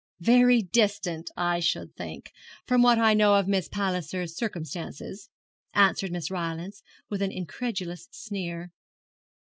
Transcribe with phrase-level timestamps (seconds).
[0.19, 2.31] 'Very distant, I should think,
[2.65, 5.29] from what I know of Miss Palliser's circumstances;'
[5.75, 8.71] answered Miss Rylance, with an incredulous sneer.